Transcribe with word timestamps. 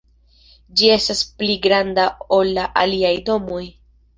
Ĝi 0.79 0.89
estas 0.93 1.21
pli 1.41 1.59
granda 1.67 2.07
ol 2.39 2.53
la 2.59 2.67
aliaj 2.85 3.13
domoj. 3.29 3.65